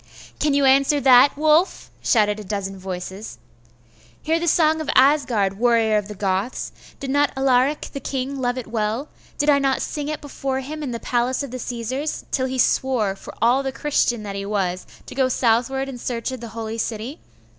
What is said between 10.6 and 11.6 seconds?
him in the palace of the